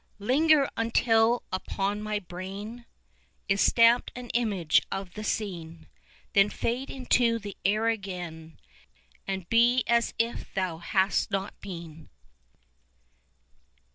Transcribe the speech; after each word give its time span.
40 0.17 0.33
Linger 0.33 0.69
until 0.77 1.43
upon 1.53 2.01
my 2.01 2.17
brain 2.17 2.87
Is 3.47 3.61
stamped 3.61 4.11
an 4.15 4.31
image 4.31 4.81
of 4.91 5.13
the 5.13 5.23
scene, 5.23 5.85
Then 6.33 6.49
fade 6.49 6.89
into 6.89 7.37
the 7.37 7.55
air 7.63 7.87
again, 7.87 8.57
And 9.27 9.47
be 9.47 9.83
as 9.85 10.15
if 10.17 10.51
thou 10.55 10.79
hadst 10.79 11.29
not 11.29 11.61
been. 11.61 12.09